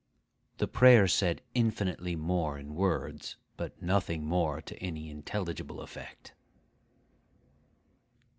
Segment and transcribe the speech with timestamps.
[0.57, 6.33] The prayer said infinitely more in words, but nothing more to any intelligible effect.